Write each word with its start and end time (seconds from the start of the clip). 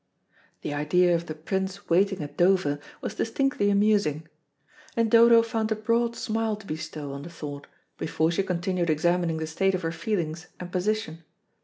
The 0.63 0.73
idea 0.73 1.13
of 1.13 1.27
the 1.27 1.35
Prince 1.35 1.87
waiting 1.87 2.23
at 2.23 2.35
Dover 2.35 2.79
was 3.01 3.13
distinctly 3.13 3.69
amusing, 3.69 4.27
and 4.97 5.11
Dodo 5.11 5.43
found 5.43 5.71
a 5.71 5.75
broad 5.75 6.15
smile 6.15 6.55
to 6.55 6.65
bestow 6.65 7.11
on 7.13 7.21
the 7.21 7.29
thought 7.29 7.67
before 7.99 8.31
she 8.31 8.41
continued 8.41 8.89
examining 8.89 9.37
the 9.37 9.45
state 9.45 9.75
of 9.75 9.83
her 9.83 9.91
feelings 9.91 10.47
and 10.59 10.71
position. 10.71 11.23